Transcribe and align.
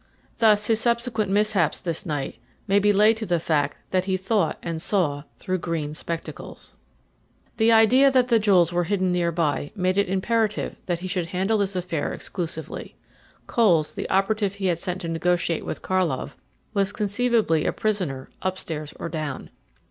Thus 0.39 0.65
his 0.65 0.79
subsequent 0.81 1.29
mishaps 1.29 1.79
this 1.79 2.07
night 2.07 2.37
may 2.65 2.79
be 2.79 2.91
laid 2.91 3.17
to 3.17 3.25
the 3.27 3.39
fact 3.39 3.77
that 3.91 4.05
he 4.05 4.17
thought 4.17 4.57
and 4.63 4.81
saw 4.81 5.25
through 5.37 5.59
green 5.59 5.93
spectacles. 5.93 6.73
The 7.57 7.71
idea 7.71 8.09
that 8.09 8.29
the 8.29 8.39
jewels 8.39 8.73
were 8.73 8.85
hidden 8.85 9.11
near 9.11 9.31
by 9.31 9.71
made 9.75 9.99
it 9.99 10.09
imperative 10.09 10.75
that 10.87 11.01
he 11.01 11.07
should 11.07 11.27
handle 11.27 11.59
this 11.59 11.75
affair 11.75 12.13
exclusively. 12.13 12.95
Coles, 13.45 13.93
the 13.93 14.09
operative 14.09 14.55
he 14.55 14.65
had 14.65 14.79
sent 14.79 15.01
to 15.01 15.07
negotiate 15.07 15.65
with 15.67 15.83
Karlov, 15.83 16.35
was 16.73 16.91
conceivably 16.91 17.67
a 17.67 17.71
prisoner 17.71 18.31
upstairs 18.41 18.95
or 18.99 19.07
down. 19.07 19.51